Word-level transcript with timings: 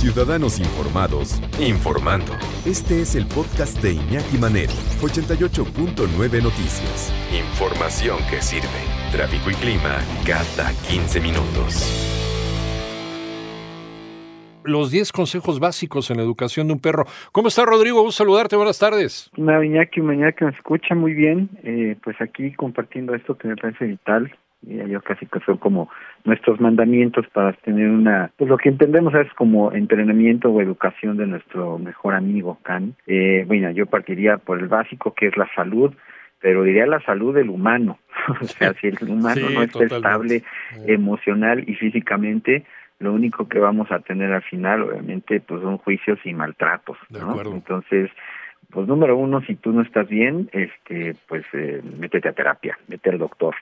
ciudadanos 0.00 0.58
informados, 0.58 1.42
informando. 1.60 2.32
Este 2.64 3.02
es 3.02 3.14
el 3.16 3.26
podcast 3.26 3.82
de 3.82 3.92
Iñaki 3.92 4.38
Manero, 4.38 4.72
88.9 5.02 6.42
Noticias. 6.42 7.12
Información 7.30 8.16
que 8.30 8.40
sirve. 8.40 8.80
Tráfico 9.12 9.50
y 9.50 9.54
clima 9.56 9.98
cada 10.26 10.72
15 10.88 11.20
minutos. 11.20 11.84
Los 14.64 14.90
10 14.90 15.12
consejos 15.12 15.60
básicos 15.60 16.10
en 16.10 16.16
la 16.16 16.22
educación 16.22 16.68
de 16.68 16.72
un 16.72 16.80
perro. 16.80 17.04
¿Cómo 17.30 17.48
está, 17.48 17.66
Rodrigo? 17.66 18.00
Gusto 18.00 18.24
saludarte. 18.24 18.56
Buenas 18.56 18.78
tardes. 18.78 19.30
Una 19.36 19.62
Iñaki, 19.62 20.00
mañana 20.00 20.32
que 20.32 20.46
me 20.46 20.52
escucha 20.52 20.94
muy 20.94 21.12
bien. 21.12 21.50
Eh, 21.62 21.96
pues 22.02 22.18
aquí 22.22 22.54
compartiendo 22.54 23.14
esto 23.14 23.36
que 23.36 23.48
me 23.48 23.56
parece 23.56 23.84
vital 23.84 24.32
yo 24.62 25.00
casi 25.00 25.26
que 25.26 25.40
son 25.40 25.56
como 25.56 25.88
nuestros 26.24 26.60
mandamientos 26.60 27.26
para 27.28 27.52
tener 27.54 27.88
una, 27.88 28.30
pues 28.36 28.50
lo 28.50 28.58
que 28.58 28.68
entendemos 28.68 29.14
es 29.14 29.32
como 29.34 29.72
entrenamiento 29.72 30.50
o 30.50 30.60
educación 30.60 31.16
de 31.16 31.26
nuestro 31.26 31.78
mejor 31.78 32.14
amigo 32.14 32.58
Can. 32.62 32.94
Eh, 33.06 33.44
bueno, 33.46 33.70
yo 33.70 33.86
partiría 33.86 34.36
por 34.36 34.58
el 34.58 34.68
básico 34.68 35.14
que 35.14 35.28
es 35.28 35.36
la 35.36 35.48
salud, 35.54 35.94
pero 36.40 36.62
diría 36.62 36.86
la 36.86 37.00
salud 37.00 37.34
del 37.34 37.48
humano. 37.48 37.98
o 38.40 38.44
sea, 38.44 38.74
si 38.74 38.88
el 38.88 38.98
humano 39.08 39.48
no 39.50 39.62
está 39.62 39.84
estable 39.84 40.42
emocional 40.86 41.64
y 41.66 41.74
físicamente, 41.74 42.64
lo 42.98 43.14
único 43.14 43.48
que 43.48 43.58
vamos 43.58 43.90
a 43.90 44.00
tener 44.00 44.30
al 44.32 44.42
final, 44.42 44.82
obviamente, 44.82 45.40
pues 45.40 45.62
son 45.62 45.78
juicios 45.78 46.18
y 46.24 46.34
maltratos. 46.34 46.98
¿no? 47.08 47.40
Entonces, 47.40 48.10
pues 48.70 48.86
número 48.86 49.16
uno, 49.16 49.40
si 49.42 49.54
tú 49.54 49.72
no 49.72 49.80
estás 49.82 50.06
bien, 50.08 50.50
este, 50.52 51.16
pues 51.26 51.44
eh, 51.54 51.80
métete 51.98 52.28
a 52.28 52.32
terapia, 52.32 52.78
mete 52.88 53.10
al 53.10 53.18
doctor. 53.18 53.54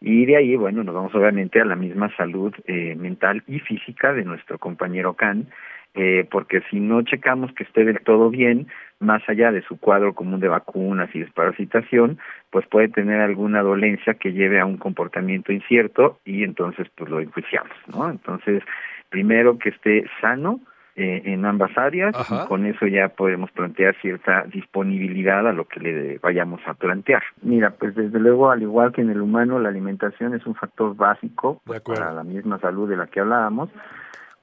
Y 0.00 0.26
de 0.26 0.36
ahí, 0.36 0.56
bueno, 0.56 0.84
nos 0.84 0.94
vamos 0.94 1.14
obviamente 1.14 1.60
a 1.60 1.64
la 1.64 1.76
misma 1.76 2.14
salud 2.16 2.54
eh, 2.66 2.94
mental 2.96 3.42
y 3.46 3.58
física 3.58 4.12
de 4.12 4.24
nuestro 4.24 4.58
compañero 4.58 5.14
Can, 5.14 5.48
eh, 5.94 6.26
porque 6.30 6.62
si 6.70 6.78
no 6.78 7.02
checamos 7.02 7.52
que 7.52 7.64
esté 7.64 7.84
del 7.84 8.00
todo 8.00 8.30
bien, 8.30 8.68
más 9.00 9.22
allá 9.28 9.50
de 9.50 9.62
su 9.62 9.78
cuadro 9.78 10.14
común 10.14 10.38
de 10.38 10.48
vacunas 10.48 11.10
y 11.14 11.20
desparasitación, 11.20 12.18
pues 12.50 12.66
puede 12.66 12.88
tener 12.88 13.20
alguna 13.20 13.62
dolencia 13.62 14.14
que 14.14 14.32
lleve 14.32 14.60
a 14.60 14.66
un 14.66 14.76
comportamiento 14.76 15.52
incierto 15.52 16.20
y 16.24 16.44
entonces 16.44 16.86
pues 16.94 17.10
lo 17.10 17.20
enjuiciamos, 17.20 17.76
¿no? 17.88 18.08
Entonces, 18.08 18.62
primero 19.08 19.58
que 19.58 19.70
esté 19.70 20.04
sano, 20.20 20.60
eh, 21.00 21.22
en 21.26 21.44
ambas 21.44 21.70
áreas 21.78 22.12
y 22.28 22.48
con 22.48 22.66
eso 22.66 22.86
ya 22.88 23.08
podemos 23.08 23.52
plantear 23.52 23.94
cierta 24.00 24.42
disponibilidad 24.52 25.46
a 25.46 25.52
lo 25.52 25.66
que 25.68 25.78
le 25.78 26.18
vayamos 26.18 26.60
a 26.66 26.74
plantear. 26.74 27.22
Mira, 27.40 27.70
pues 27.70 27.94
desde 27.94 28.18
luego, 28.18 28.50
al 28.50 28.62
igual 28.62 28.92
que 28.92 29.02
en 29.02 29.10
el 29.10 29.20
humano, 29.20 29.60
la 29.60 29.68
alimentación 29.68 30.34
es 30.34 30.44
un 30.44 30.56
factor 30.56 30.96
básico 30.96 31.62
para 31.84 32.12
la 32.12 32.24
misma 32.24 32.58
salud 32.58 32.88
de 32.88 32.96
la 32.96 33.06
que 33.06 33.20
hablábamos, 33.20 33.70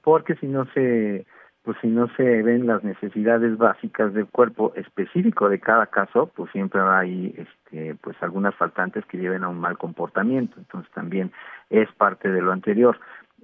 porque 0.02 0.34
si 0.36 0.46
no 0.46 0.64
se 0.72 1.26
pues 1.66 1.76
si 1.80 1.88
no 1.88 2.06
se 2.16 2.22
ven 2.42 2.68
las 2.68 2.84
necesidades 2.84 3.58
básicas 3.58 4.14
del 4.14 4.26
cuerpo 4.26 4.72
específico 4.76 5.48
de 5.48 5.58
cada 5.58 5.86
caso, 5.86 6.30
pues 6.34 6.48
siempre 6.52 6.80
hay 6.80 7.34
este, 7.36 7.96
pues 7.96 8.16
algunas 8.20 8.54
faltantes 8.54 9.04
que 9.06 9.18
lleven 9.18 9.42
a 9.42 9.48
un 9.48 9.58
mal 9.58 9.76
comportamiento. 9.76 10.54
Entonces 10.58 10.88
también 10.92 11.32
es 11.68 11.90
parte 11.98 12.30
de 12.30 12.40
lo 12.40 12.52
anterior 12.52 12.96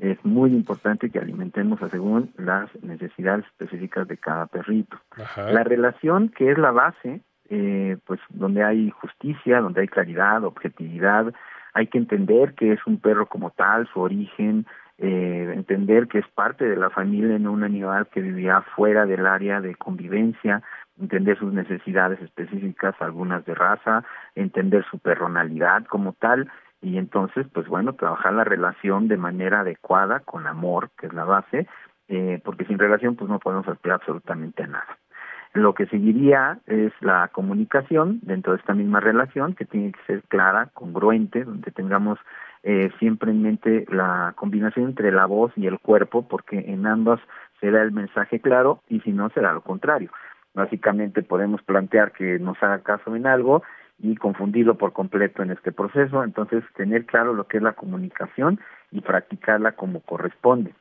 es 0.03 0.23
muy 0.25 0.51
importante 0.51 1.11
que 1.11 1.21
alimentemos 1.21 1.79
según 1.91 2.33
las 2.37 2.69
necesidades 2.83 3.47
específicas 3.47 4.09
de 4.09 4.17
cada 4.17 4.47
perrito. 4.47 4.99
La 5.37 5.63
relación, 5.63 6.29
que 6.29 6.51
es 6.51 6.59
la 6.59 6.73
base, 6.73 7.21
eh, 7.49 7.97
pues 8.05 8.19
donde 8.31 8.65
hay 8.65 8.91
justicia, 8.91 9.61
donde 9.61 9.83
hay 9.83 9.87
claridad, 9.87 10.43
objetividad, 10.43 11.33
hay 11.73 11.87
que 11.87 11.99
entender 11.99 12.55
que 12.55 12.73
es 12.73 12.81
un 12.85 12.99
perro 12.99 13.27
como 13.27 13.51
tal, 13.51 13.89
su 13.93 14.01
origen, 14.01 14.67
eh, 14.99 15.53
entender 15.55 16.09
que 16.09 16.19
es 16.19 16.29
parte 16.35 16.65
de 16.65 16.77
la 16.77 16.91
familia, 16.91 17.39
no 17.39 17.53
un 17.53 17.63
animal 17.63 18.09
que 18.09 18.21
vivía 18.23 18.61
fuera 18.75 19.07
del 19.07 19.25
área 19.25 19.61
de 19.61 19.77
convivencia, 19.77 20.63
entender 21.01 21.39
sus 21.39 21.53
necesidades 21.53 22.21
específicas, 22.21 22.97
algunas 22.99 23.45
de 23.45 23.55
raza, 23.55 24.05
entender 24.35 24.85
su 24.91 24.99
personalidad 24.99 25.85
como 25.85 26.13
tal 26.15 26.51
y 26.83 26.99
entonces, 26.99 27.47
pues 27.55 27.69
bueno, 27.69 27.95
trabajar 27.95 28.33
la 28.35 28.45
relación 28.45 29.07
de 29.07 29.17
manera 29.17 29.61
adecuada, 29.61 30.21
con 30.21 30.47
amor, 30.49 30.91
que 30.99 31.07
es 31.07 31.15
la 31.15 31.25
base, 31.25 31.69
eh, 32.09 32.41
porque 32.45 32.65
sin 32.65 32.79
relación 32.79 33.15
pues 33.15 33.31
no 33.31 33.39
podemos 33.39 33.67
aspirar 33.69 34.01
absolutamente 34.01 34.65
a 34.65 34.67
nada. 34.67 34.99
Lo 35.55 35.75
que 35.75 35.87
seguiría 35.87 36.59
es 36.67 36.93
la 37.01 37.29
comunicación 37.29 38.19
dentro 38.23 38.53
de 38.53 38.59
esta 38.59 38.75
misma 38.75 39.01
relación, 39.01 39.55
que 39.55 39.65
tiene 39.65 39.93
que 39.93 40.01
ser 40.07 40.23
clara, 40.25 40.71
congruente, 40.75 41.45
donde 41.45 41.71
tengamos 41.71 42.19
eh, 42.65 42.91
siempre 42.99 43.31
en 43.31 43.43
mente 43.43 43.85
la 43.91 44.33
combinación 44.35 44.87
entre 44.87 45.13
la 45.13 45.27
voz 45.27 45.53
y 45.57 45.67
el 45.67 45.79
cuerpo, 45.79 46.27
porque 46.27 46.59
en 46.59 46.87
ambas 46.87 47.21
se 47.61 47.71
da 47.71 47.83
el 47.83 47.93
mensaje 47.93 48.41
claro 48.41 48.81
y 48.89 49.01
si 49.01 49.13
no 49.13 49.29
será 49.31 49.53
lo 49.53 49.61
contrario. 49.61 50.11
Básicamente 50.55 51.23
podemos 51.23 51.63
plantear 51.63 52.13
que 52.13 52.39
nos 52.39 52.61
haga 52.63 52.81
caso 52.81 53.15
en 53.15 53.27
algo 53.27 53.63
y 54.03 54.17
confundido 54.17 54.75
por 54.75 54.93
completo 54.93 55.43
en 55.43 55.53
este 55.53 55.73
proceso. 55.73 56.25
Entonces, 56.25 56.65
tener 56.77 57.07
claro 57.07 57.33
lo 57.33 57.47
que 57.47 57.59
es 57.59 57.63
la 57.63 57.73
comunicación 57.73 58.61
y 58.91 59.01
practicarla 59.01 59.73
como 59.73 60.01
corresponde. 60.01 60.75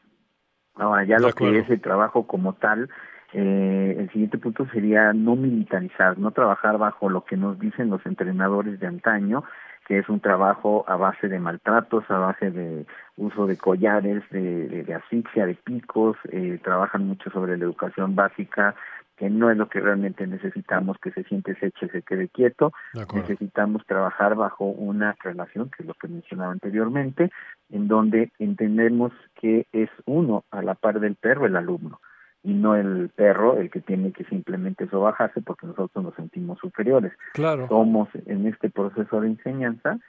Ahora, 0.76 1.04
ya 1.06 1.20
lo 1.20 1.32
que 1.32 1.60
es 1.60 1.70
el 1.70 1.80
trabajo 1.80 2.26
como 2.26 2.54
tal, 2.54 2.90
eh, 3.34 3.96
el 4.00 4.10
siguiente 4.10 4.40
punto 4.40 4.68
sería 4.74 5.14
no 5.14 5.36
militarizar, 5.36 6.18
no 6.18 6.32
trabajar 6.32 6.78
bajo 6.80 7.10
lo 7.10 7.24
que 7.24 7.38
nos 7.38 7.60
dicen 7.60 7.90
los 7.90 8.04
entrenadores 8.06 8.80
de 8.80 8.88
antaño, 8.88 9.44
que 9.88 10.00
es 10.00 10.10
un 10.10 10.20
trabajo 10.20 10.84
a 10.88 10.96
base 10.96 11.28
de 11.28 11.40
maltratos, 11.40 12.10
a 12.10 12.18
base 12.18 12.50
de 12.50 12.86
uso 13.18 13.46
de 13.46 13.58
collares, 13.58 14.24
de, 14.32 14.84
de, 14.84 14.94
asfixia, 14.94 15.46
de 15.46 15.56
picos, 15.56 16.18
eh, 16.32 16.60
trabajan 16.64 17.08
mucho 17.08 17.30
sobre 17.30 17.58
la 17.58 17.66
educación 17.66 18.16
básica, 18.16 18.76
que 19.18 19.30
no 19.30 19.52
es 19.52 19.58
lo 19.58 19.70
que 19.70 19.80
realmente 19.80 20.26
necesitamos, 20.26 20.98
que 20.98 21.12
se 21.12 21.24
siente, 21.24 21.56
se 21.56 21.68
eche, 21.68 21.88
se 21.90 22.02
quede 22.02 22.28
quieto. 22.30 22.74
Necesitamos 23.14 23.86
trabajar 23.86 24.36
bajo 24.36 24.66
una 24.66 25.16
relación, 25.24 25.70
que 25.70 25.84
es 25.84 25.88
lo 25.88 25.94
que 25.94 26.08
mencionaba 26.08 26.52
anteriormente, 26.52 27.32
en 27.70 27.88
donde 27.88 28.32
entendemos 28.40 29.12
que 29.36 29.68
es 29.72 29.90
uno 30.06 30.44
a 30.52 30.62
la 30.62 30.76
par 30.76 31.00
del 31.00 31.16
perro 31.16 31.46
el 31.46 31.56
alumno 31.56 32.00
y 32.44 32.54
no 32.54 32.76
el 32.76 33.10
perro 33.10 33.58
el 33.58 33.70
que 33.70 33.82
tiene 33.82 34.12
que 34.12 34.24
simplemente 34.26 34.88
sobajarse 34.90 35.42
porque 35.42 35.68
nosotros 35.68 36.04
nos 36.04 36.16
sentimos 36.16 36.58
superiores. 36.60 37.14
Claro. 37.34 37.68
Somos 37.68 38.10
en 38.26 38.48
este 38.48 38.70
proceso 38.70 39.22
de 39.22 39.28
enseñanza 39.28 40.00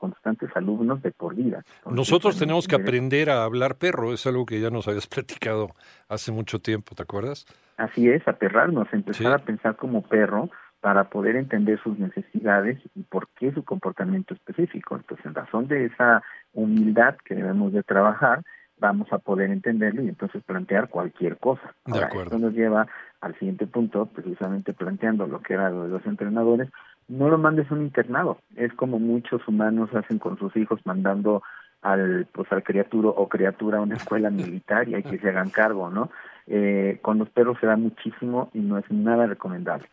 constantes 0.00 0.50
alumnos 0.56 1.02
de 1.02 1.12
por 1.12 1.34
vida. 1.36 1.62
Nosotros 1.88 2.38
tenemos 2.38 2.66
que 2.66 2.74
aprender 2.74 3.30
a 3.30 3.44
hablar 3.44 3.76
perro, 3.76 4.12
es 4.12 4.26
algo 4.26 4.46
que 4.46 4.60
ya 4.60 4.70
nos 4.70 4.88
habías 4.88 5.06
platicado 5.14 5.68
hace 6.08 6.32
mucho 6.32 6.58
tiempo, 6.58 6.94
¿te 6.96 7.02
acuerdas? 7.02 7.46
Así 7.76 8.08
es, 8.08 8.26
aperrarnos, 8.26 8.88
empezar 8.92 9.32
a 9.32 9.38
pensar 9.38 9.76
como 9.76 10.02
perro 10.02 10.50
para 10.80 11.04
poder 11.04 11.36
entender 11.36 11.78
sus 11.82 11.98
necesidades 11.98 12.80
y 12.94 13.02
por 13.02 13.28
qué 13.38 13.52
su 13.52 13.64
comportamiento 13.64 14.34
específico. 14.34 14.96
Entonces, 14.96 15.26
en 15.26 15.34
razón 15.34 15.68
de 15.68 15.86
esa 15.86 16.22
humildad 16.54 17.16
que 17.24 17.34
debemos 17.34 17.72
de 17.72 17.82
trabajar, 17.82 18.42
vamos 18.78 19.12
a 19.12 19.18
poder 19.18 19.50
entenderlo 19.50 20.02
y 20.02 20.08
entonces 20.08 20.42
plantear 20.42 20.88
cualquier 20.88 21.36
cosa. 21.36 21.74
de 21.84 22.02
acuerdo. 22.02 22.24
Esto 22.24 22.38
nos 22.38 22.54
lleva 22.54 22.86
al 23.20 23.38
siguiente 23.38 23.66
punto, 23.66 24.06
precisamente 24.06 24.72
planteando 24.72 25.26
lo 25.26 25.40
que 25.42 25.54
era 25.54 25.70
lo 25.70 25.84
de 25.84 25.90
los 25.90 26.06
entrenadores, 26.06 26.70
no 27.10 27.28
lo 27.28 27.38
mandes 27.38 27.70
a 27.70 27.74
un 27.74 27.82
internado. 27.82 28.38
Es 28.56 28.72
como 28.74 28.98
muchos 28.98 29.46
humanos 29.48 29.90
hacen 29.94 30.18
con 30.18 30.38
sus 30.38 30.56
hijos 30.56 30.80
mandando 30.84 31.42
al 31.82 32.26
pues 32.32 32.50
al 32.52 32.62
criatura 32.62 33.08
o 33.08 33.28
criatura 33.28 33.78
a 33.78 33.82
una 33.82 33.96
escuela 33.96 34.30
militar 34.30 34.88
y 34.88 34.94
hay 34.94 35.02
que 35.02 35.18
se 35.18 35.28
hagan 35.28 35.50
cargo, 35.50 35.90
¿no? 35.90 36.10
Eh, 36.46 36.98
con 37.02 37.18
los 37.18 37.28
perros 37.30 37.58
se 37.60 37.66
da 37.66 37.76
muchísimo 37.76 38.50
y 38.54 38.60
no 38.60 38.78
es 38.78 38.88
nada 38.90 39.26
recomendable. 39.26 39.88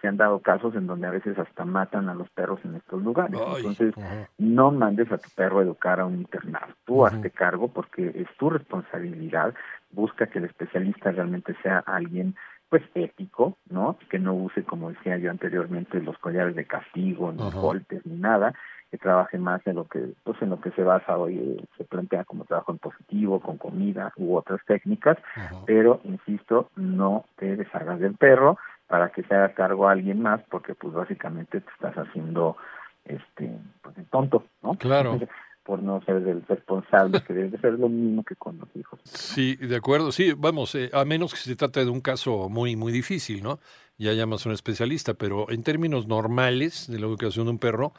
se 0.00 0.08
han 0.08 0.16
dado 0.16 0.38
casos 0.40 0.74
en 0.76 0.86
donde 0.86 1.08
a 1.08 1.10
veces 1.10 1.36
hasta 1.38 1.64
matan 1.64 2.08
a 2.08 2.14
los 2.14 2.30
perros 2.30 2.60
en 2.64 2.76
estos 2.76 3.02
lugares. 3.02 3.40
Entonces, 3.56 3.94
no 4.38 4.70
mandes 4.70 5.10
a 5.10 5.18
tu 5.18 5.28
perro 5.30 5.58
a 5.58 5.62
educar 5.62 5.98
a 6.00 6.06
un 6.06 6.14
internado. 6.14 6.72
Tú 6.84 7.06
hazte 7.06 7.30
cargo 7.30 7.68
porque 7.68 8.12
es 8.14 8.28
tu 8.38 8.50
responsabilidad. 8.50 9.54
Busca 9.90 10.26
que 10.26 10.38
el 10.38 10.44
especialista 10.44 11.10
realmente 11.10 11.56
sea 11.62 11.78
alguien 11.86 12.36
pues 12.68 12.82
ético, 12.94 13.56
¿no? 13.70 13.96
Que 14.10 14.18
no 14.18 14.34
use, 14.34 14.64
como 14.64 14.90
decía 14.90 15.16
yo 15.18 15.30
anteriormente, 15.30 16.00
los 16.00 16.18
collares 16.18 16.56
de 16.56 16.66
castigo, 16.66 17.32
ni 17.32 17.50
golpes, 17.52 18.04
ni 18.04 18.18
nada, 18.18 18.54
que 18.90 18.98
trabaje 18.98 19.38
más 19.38 19.64
en 19.66 19.76
lo 19.76 19.86
que, 19.86 20.14
pues 20.24 20.40
en 20.42 20.50
lo 20.50 20.60
que 20.60 20.70
se 20.72 20.82
basa 20.82 21.16
hoy, 21.16 21.36
eh, 21.38 21.64
se 21.76 21.84
plantea 21.84 22.24
como 22.24 22.44
trabajo 22.44 22.72
en 22.72 22.78
positivo, 22.78 23.40
con 23.40 23.56
comida 23.56 24.12
u 24.16 24.36
otras 24.36 24.60
técnicas, 24.66 25.16
pero 25.64 26.00
insisto, 26.04 26.70
no 26.76 27.24
te 27.36 27.56
deshagas 27.56 28.00
del 28.00 28.14
perro 28.14 28.58
para 28.88 29.10
que 29.10 29.22
se 29.24 29.34
haga 29.34 29.54
cargo 29.54 29.88
a 29.88 29.92
alguien 29.92 30.22
más, 30.22 30.40
porque 30.50 30.74
pues 30.74 30.92
básicamente 30.94 31.60
te 31.60 31.70
estás 31.70 31.94
haciendo 31.96 32.56
este 33.04 33.58
pues 33.82 33.94
tonto, 34.10 34.44
¿no? 34.62 34.74
Claro. 34.74 35.18
Por 35.66 35.82
no 35.82 36.00
ser 36.02 36.16
el 36.16 36.42
responsable, 36.46 37.20
que 37.26 37.34
debe 37.34 37.58
ser 37.58 37.72
lo 37.72 37.88
mismo 37.88 38.22
que 38.22 38.36
con 38.36 38.56
los 38.58 38.68
hijos. 38.76 39.00
Sí, 39.04 39.56
de 39.56 39.76
acuerdo, 39.76 40.12
sí, 40.12 40.32
vamos, 40.36 40.74
eh, 40.76 40.90
a 40.92 41.04
menos 41.04 41.34
que 41.34 41.40
se 41.40 41.56
trate 41.56 41.84
de 41.84 41.90
un 41.90 42.00
caso 42.00 42.48
muy, 42.48 42.76
muy 42.76 42.92
difícil, 42.92 43.42
¿no? 43.42 43.58
Ya 43.98 44.12
llamas 44.12 44.46
a 44.46 44.50
un 44.50 44.54
especialista, 44.54 45.14
pero 45.14 45.50
en 45.50 45.64
términos 45.64 46.06
normales 46.06 46.86
de 46.88 47.00
la 47.00 47.06
educación 47.06 47.46
de 47.46 47.50
un 47.50 47.58
perro, 47.58 47.92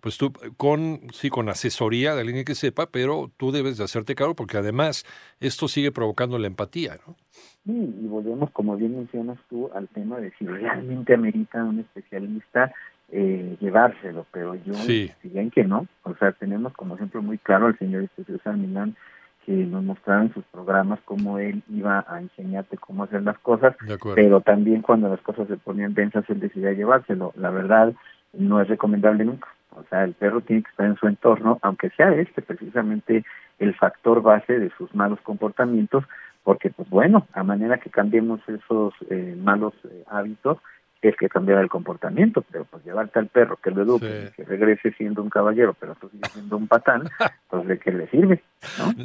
pues 0.00 0.18
tú 0.18 0.32
con 0.56 1.00
sí 1.12 1.30
con 1.30 1.48
asesoría 1.48 2.14
de 2.16 2.22
alguien 2.22 2.44
que 2.44 2.56
sepa, 2.56 2.86
pero 2.86 3.30
tú 3.36 3.52
debes 3.52 3.78
de 3.78 3.84
hacerte 3.84 4.16
cargo 4.16 4.34
porque 4.34 4.56
además 4.56 5.04
esto 5.38 5.68
sigue 5.68 5.92
provocando 5.92 6.38
la 6.38 6.48
empatía, 6.48 6.98
¿no? 7.06 7.14
Sí, 7.64 7.94
y 8.02 8.06
volvemos, 8.08 8.50
como 8.50 8.76
bien 8.76 8.96
mencionas 8.96 9.38
tú, 9.48 9.70
al 9.72 9.86
tema 9.88 10.18
de 10.18 10.32
si 10.38 10.44
realmente 10.44 11.14
amerita 11.14 11.62
un 11.62 11.78
especialista 11.78 12.74
eh, 13.12 13.56
llevárselo, 13.60 14.26
pero 14.32 14.54
yo, 14.54 14.72
sí. 14.72 15.12
si 15.20 15.28
bien 15.28 15.50
que 15.50 15.64
no, 15.64 15.86
o 16.02 16.14
sea, 16.16 16.32
tenemos 16.32 16.72
como 16.72 16.94
ejemplo 16.94 17.20
muy 17.20 17.36
claro 17.36 17.66
al 17.66 17.78
señor 17.78 18.08
César 18.16 18.56
Milán, 18.56 18.96
que 19.44 19.52
nos 19.52 19.84
mostraba 19.84 20.22
en 20.22 20.32
sus 20.32 20.44
programas 20.44 20.98
cómo 21.04 21.38
él 21.38 21.62
iba 21.68 22.04
a 22.08 22.20
enseñarte 22.20 22.78
cómo 22.78 23.04
hacer 23.04 23.22
las 23.22 23.38
cosas, 23.40 23.76
pero 24.14 24.40
también 24.40 24.82
cuando 24.82 25.08
las 25.08 25.20
cosas 25.20 25.46
se 25.48 25.56
ponían 25.56 25.94
densas 25.94 26.24
él 26.30 26.40
decidía 26.40 26.72
llevárselo. 26.72 27.32
La 27.36 27.50
verdad, 27.50 27.92
no 28.32 28.60
es 28.60 28.68
recomendable 28.68 29.24
nunca. 29.24 29.48
O 29.70 29.84
sea, 29.90 30.04
el 30.04 30.14
perro 30.14 30.40
tiene 30.40 30.62
que 30.62 30.70
estar 30.70 30.86
en 30.86 30.96
su 30.96 31.06
entorno, 31.06 31.58
aunque 31.62 31.90
sea 31.90 32.14
este 32.14 32.40
precisamente 32.40 33.24
el 33.58 33.74
factor 33.74 34.22
base 34.22 34.58
de 34.58 34.70
sus 34.78 34.94
malos 34.94 35.20
comportamientos, 35.22 36.04
porque 36.44 36.70
pues 36.70 36.88
bueno, 36.88 37.26
a 37.32 37.42
manera 37.42 37.78
que 37.78 37.90
cambiemos 37.90 38.40
esos 38.48 38.94
eh, 39.10 39.36
malos 39.38 39.74
eh, 39.84 40.04
hábitos, 40.08 40.58
es 41.08 41.16
que 41.16 41.28
cambiar 41.28 41.60
el 41.60 41.68
comportamiento, 41.68 42.44
pero 42.50 42.64
pues 42.64 42.84
llevarte 42.84 43.18
al 43.18 43.26
perro 43.26 43.56
que 43.56 43.70
lo 43.70 43.82
eduque, 43.82 44.30
que 44.36 44.44
regrese 44.44 44.92
siendo 44.92 45.22
un 45.22 45.30
caballero, 45.30 45.74
pero 45.78 45.94
tú 46.00 46.08
sigues 46.08 46.30
siendo 46.32 46.56
un 46.56 46.68
patán, 46.68 47.02
pues 47.50 47.66
de 47.66 47.78
qué 47.78 47.92
le 47.92 48.06
sirve. 48.08 48.42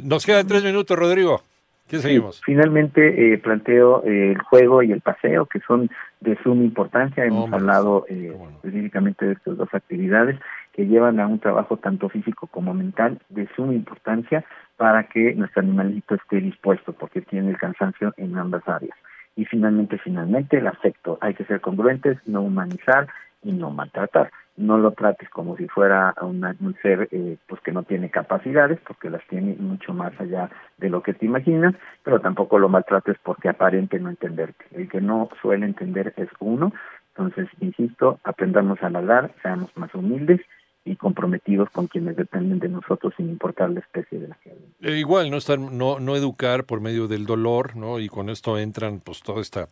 Nos 0.04 0.24
quedan 0.24 0.46
tres 0.46 0.64
minutos, 0.64 0.98
Rodrigo. 0.98 1.42
¿Qué 1.88 1.98
seguimos? 2.00 2.42
finalmente 2.44 3.32
eh, 3.32 3.38
planteo 3.38 4.04
eh, 4.04 4.32
el 4.32 4.42
juego 4.42 4.82
y 4.82 4.92
el 4.92 5.00
paseo, 5.00 5.46
que 5.46 5.60
son 5.60 5.88
de 6.20 6.36
suma 6.42 6.62
importancia. 6.62 7.24
Hemos 7.24 7.50
hablado 7.50 8.04
eh, 8.10 8.36
específicamente 8.56 9.24
de 9.24 9.32
estas 9.32 9.56
dos 9.56 9.72
actividades 9.72 10.38
que 10.74 10.86
llevan 10.86 11.18
a 11.18 11.26
un 11.26 11.38
trabajo 11.38 11.78
tanto 11.78 12.10
físico 12.10 12.46
como 12.46 12.74
mental 12.74 13.18
de 13.30 13.48
suma 13.56 13.72
importancia 13.72 14.44
para 14.76 15.08
que 15.08 15.34
nuestro 15.34 15.62
animalito 15.62 16.14
esté 16.14 16.40
dispuesto, 16.40 16.92
porque 16.92 17.22
tiene 17.22 17.50
el 17.50 17.56
cansancio 17.56 18.12
en 18.18 18.36
ambas 18.36 18.68
áreas. 18.68 18.96
Y 19.38 19.44
finalmente, 19.44 19.98
finalmente, 19.98 20.58
el 20.58 20.66
afecto. 20.66 21.16
Hay 21.20 21.32
que 21.34 21.44
ser 21.44 21.60
congruentes, 21.60 22.18
no 22.26 22.42
humanizar 22.42 23.06
y 23.44 23.52
no 23.52 23.70
maltratar. 23.70 24.32
No 24.56 24.78
lo 24.78 24.90
trates 24.90 25.28
como 25.28 25.56
si 25.56 25.68
fuera 25.68 26.12
un 26.22 26.76
ser 26.82 27.08
eh, 27.12 27.36
pues 27.46 27.60
que 27.60 27.70
no 27.70 27.84
tiene 27.84 28.10
capacidades, 28.10 28.80
porque 28.84 29.08
las 29.08 29.24
tiene 29.28 29.54
mucho 29.60 29.94
más 29.94 30.12
allá 30.20 30.50
de 30.78 30.90
lo 30.90 31.04
que 31.04 31.14
te 31.14 31.24
imaginas, 31.24 31.76
pero 32.02 32.20
tampoco 32.20 32.58
lo 32.58 32.68
maltrates 32.68 33.16
porque 33.22 33.48
aparente 33.48 34.00
no 34.00 34.10
entenderte. 34.10 34.64
El 34.72 34.88
que 34.88 35.00
no 35.00 35.28
suele 35.40 35.66
entender 35.66 36.14
es 36.16 36.28
uno. 36.40 36.72
Entonces, 37.10 37.48
insisto, 37.60 38.18
aprendamos 38.24 38.82
a 38.82 38.86
hablar, 38.86 39.30
seamos 39.40 39.70
más 39.76 39.94
humildes 39.94 40.40
y 40.88 40.96
comprometidos 40.96 41.68
con 41.70 41.86
quienes 41.86 42.16
dependen 42.16 42.58
de 42.58 42.68
nosotros 42.68 43.12
sin 43.16 43.28
importar 43.28 43.70
la 43.70 43.80
especie 43.80 44.18
de 44.18 44.28
la 44.28 44.36
que. 44.36 44.56
Eh, 44.80 44.98
igual, 44.98 45.30
no, 45.30 45.36
estar, 45.36 45.58
no, 45.58 46.00
no 46.00 46.16
educar 46.16 46.64
por 46.64 46.80
medio 46.80 47.08
del 47.08 47.26
dolor, 47.26 47.76
¿no? 47.76 48.00
Y 48.00 48.08
con 48.08 48.30
esto 48.30 48.58
entran 48.58 49.00
pues 49.00 49.22
toda 49.22 49.40
esta 49.42 49.68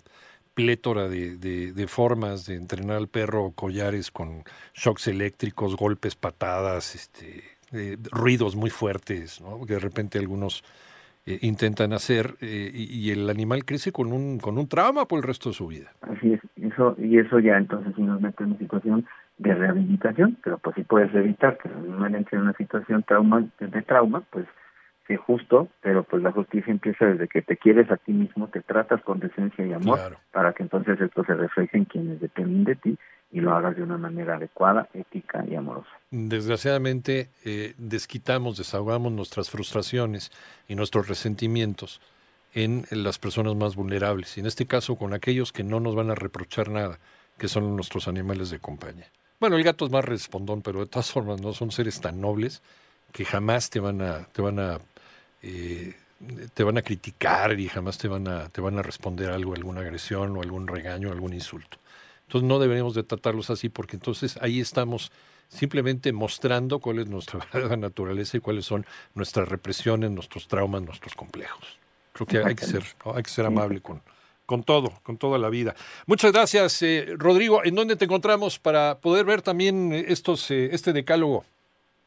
plétora 0.54 1.08
de, 1.08 1.36
de, 1.36 1.86
formas 1.86 2.46
de 2.46 2.54
entrenar 2.54 2.96
al 2.96 3.08
perro, 3.08 3.52
collares 3.54 4.10
con 4.10 4.42
shocks 4.74 5.06
eléctricos, 5.06 5.76
golpes, 5.76 6.16
patadas, 6.16 6.94
este, 6.94 7.44
eh, 7.72 7.98
ruidos 8.10 8.56
muy 8.56 8.70
fuertes, 8.70 9.42
¿no? 9.42 9.66
que 9.66 9.74
de 9.74 9.80
repente 9.80 10.18
algunos 10.18 10.64
eh, 11.26 11.38
intentan 11.42 11.92
hacer 11.92 12.36
y, 12.40 12.84
y, 12.84 13.10
el 13.10 13.28
animal 13.28 13.66
crece 13.66 13.92
con 13.92 14.14
un, 14.14 14.38
con 14.38 14.56
un 14.56 14.66
trauma 14.66 15.06
por 15.06 15.18
el 15.18 15.24
resto 15.24 15.50
de 15.50 15.54
su 15.54 15.66
vida. 15.66 15.92
Así 16.00 16.32
es, 16.32 16.40
eso, 16.76 16.94
y 16.98 17.18
eso 17.18 17.38
ya 17.38 17.56
entonces 17.56 17.94
sí 17.96 18.02
nos 18.02 18.20
mete 18.20 18.44
en 18.44 18.50
una 18.50 18.58
situación 18.58 19.06
de 19.38 19.54
rehabilitación, 19.54 20.36
pero 20.42 20.58
pues 20.58 20.76
si 20.76 20.82
puedes 20.82 21.14
evitar 21.14 21.58
que 21.58 21.68
animal 21.68 22.14
entre 22.14 22.36
en 22.36 22.44
una 22.44 22.52
situación 22.54 23.02
trauma, 23.02 23.46
de 23.58 23.82
trauma, 23.82 24.22
pues 24.30 24.46
sí 25.06 25.16
justo, 25.16 25.68
pero 25.82 26.02
pues 26.04 26.22
la 26.22 26.32
justicia 26.32 26.70
empieza 26.70 27.06
desde 27.06 27.28
que 27.28 27.42
te 27.42 27.56
quieres 27.56 27.90
a 27.90 27.96
ti 27.96 28.12
mismo, 28.12 28.48
te 28.48 28.60
tratas 28.60 29.02
con 29.02 29.20
decencia 29.20 29.64
y 29.64 29.72
amor, 29.72 30.18
para 30.32 30.52
que 30.52 30.62
entonces 30.62 31.00
esto 31.00 31.24
se 31.24 31.34
refleje 31.34 31.78
en 31.78 31.84
quienes 31.84 32.20
dependen 32.20 32.64
de 32.64 32.76
ti 32.76 32.98
y 33.32 33.40
lo 33.40 33.54
hagas 33.54 33.76
de 33.76 33.82
una 33.82 33.98
manera 33.98 34.36
adecuada, 34.36 34.88
ética 34.94 35.44
y 35.48 35.54
amorosa. 35.54 35.90
Desgraciadamente 36.10 37.28
eh, 37.44 37.74
desquitamos, 37.78 38.56
desahogamos 38.56 39.12
nuestras 39.12 39.50
frustraciones 39.50 40.30
y 40.68 40.74
nuestros 40.74 41.08
resentimientos 41.08 42.00
en 42.56 42.86
las 42.90 43.18
personas 43.18 43.54
más 43.54 43.76
vulnerables, 43.76 44.36
y 44.36 44.40
en 44.40 44.46
este 44.46 44.66
caso 44.66 44.96
con 44.96 45.12
aquellos 45.12 45.52
que 45.52 45.62
no 45.62 45.78
nos 45.78 45.94
van 45.94 46.10
a 46.10 46.14
reprochar 46.14 46.70
nada, 46.70 46.98
que 47.36 47.48
son 47.48 47.76
nuestros 47.76 48.08
animales 48.08 48.48
de 48.48 48.58
compañía. 48.58 49.10
Bueno, 49.38 49.56
el 49.56 49.62
gato 49.62 49.84
es 49.84 49.92
más 49.92 50.06
respondón, 50.06 50.62
pero 50.62 50.80
de 50.80 50.86
todas 50.86 51.12
formas 51.12 51.42
no 51.42 51.52
son 51.52 51.70
seres 51.70 52.00
tan 52.00 52.18
nobles 52.18 52.62
que 53.12 53.26
jamás 53.26 53.68
te 53.68 53.78
van 53.78 54.00
a, 54.00 54.24
te 54.32 54.40
van 54.40 54.58
a, 54.58 54.80
eh, 55.42 55.94
te 56.54 56.64
van 56.64 56.78
a 56.78 56.82
criticar 56.82 57.60
y 57.60 57.68
jamás 57.68 57.98
te 57.98 58.08
van 58.08 58.26
a, 58.26 58.48
te 58.48 58.62
van 58.62 58.78
a 58.78 58.82
responder 58.82 59.30
algo, 59.30 59.54
alguna 59.54 59.82
agresión 59.82 60.34
o 60.34 60.40
algún 60.40 60.66
regaño, 60.66 61.12
algún 61.12 61.34
insulto. 61.34 61.76
Entonces 62.26 62.48
no 62.48 62.58
deberíamos 62.58 62.94
de 62.94 63.02
tratarlos 63.02 63.50
así 63.50 63.68
porque 63.68 63.96
entonces 63.96 64.38
ahí 64.40 64.60
estamos 64.60 65.12
simplemente 65.50 66.10
mostrando 66.12 66.78
cuál 66.78 67.00
es 67.00 67.06
nuestra 67.06 67.40
verdadera 67.40 67.76
naturaleza 67.76 68.38
y 68.38 68.40
cuáles 68.40 68.64
son 68.64 68.86
nuestras 69.14 69.46
represiones, 69.46 70.10
nuestros 70.10 70.48
traumas, 70.48 70.80
nuestros 70.80 71.14
complejos. 71.14 71.78
Creo 72.16 72.26
que 72.26 72.48
hay 72.48 72.54
que 72.54 72.64
ser, 72.64 72.82
hay 73.14 73.22
que 73.22 73.28
ser 73.28 73.44
amable 73.44 73.80
con, 73.82 74.00
con 74.46 74.62
todo, 74.62 74.92
con 75.02 75.18
toda 75.18 75.38
la 75.38 75.50
vida. 75.50 75.74
Muchas 76.06 76.32
gracias, 76.32 76.82
eh, 76.82 77.14
Rodrigo. 77.18 77.62
¿En 77.64 77.74
dónde 77.74 77.96
te 77.96 78.06
encontramos 78.06 78.58
para 78.58 78.98
poder 79.00 79.26
ver 79.26 79.42
también 79.42 79.92
estos, 79.92 80.50
eh, 80.50 80.70
este 80.72 80.92
decálogo? 80.94 81.44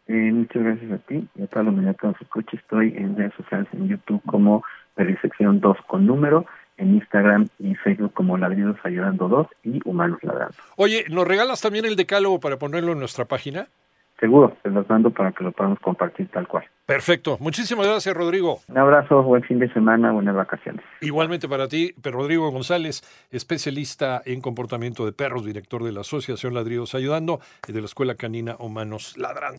Eh, 0.07 0.31
muchas 0.31 0.63
gracias 0.63 0.91
a 0.91 0.97
ti 0.97 1.27
y 1.35 1.43
a 1.43 1.47
toda 1.47 1.63
la 1.63 1.69
humanidad 1.69 1.95
que 1.95 2.07
nos 2.07 2.19
escucha. 2.19 2.57
Estoy 2.57 2.95
en 2.97 3.15
redes 3.15 3.33
sociales, 3.35 3.67
en 3.73 3.87
YouTube 3.87 4.21
como 4.25 4.63
Perisección 4.95 5.59
2 5.59 5.77
con 5.85 6.07
número, 6.07 6.47
en 6.77 6.95
Instagram 6.95 7.47
y 7.59 7.75
Facebook 7.75 8.13
como 8.13 8.35
Ladridos 8.35 8.77
Ayudando 8.83 9.27
2 9.27 9.47
y 9.65 9.79
Humanos 9.85 10.17
Ladrando. 10.23 10.55
Oye, 10.77 11.05
¿nos 11.09 11.27
regalas 11.27 11.61
también 11.61 11.85
el 11.85 11.95
decálogo 11.95 12.39
para 12.39 12.57
ponerlo 12.57 12.93
en 12.93 12.99
nuestra 12.99 13.25
página? 13.25 13.67
Seguro, 14.19 14.57
se 14.63 14.69
los 14.69 14.89
mando 14.89 15.11
para 15.11 15.31
que 15.31 15.43
lo 15.43 15.51
podamos 15.51 15.79
compartir 15.79 16.27
tal 16.29 16.47
cual. 16.47 16.65
Perfecto. 16.89 17.37
Muchísimas 17.39 17.85
gracias, 17.85 18.15
Rodrigo. 18.15 18.61
Un 18.67 18.79
abrazo, 18.79 19.21
buen 19.21 19.43
fin 19.43 19.59
de 19.59 19.71
semana, 19.71 20.11
buenas 20.11 20.35
vacaciones. 20.35 20.83
Igualmente 21.01 21.47
para 21.47 21.67
ti, 21.67 21.93
Rodrigo 22.01 22.49
González, 22.49 23.03
especialista 23.29 24.23
en 24.25 24.41
comportamiento 24.41 25.05
de 25.05 25.11
perros, 25.11 25.45
director 25.45 25.83
de 25.83 25.91
la 25.91 26.01
Asociación 26.01 26.55
Ladridos 26.55 26.95
Ayudando 26.95 27.41
y 27.67 27.73
de 27.73 27.81
la 27.81 27.85
Escuela 27.85 28.15
Canina 28.15 28.55
Humanos 28.57 29.15
Ladrando. 29.17 29.57